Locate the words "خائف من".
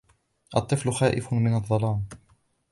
0.91-1.55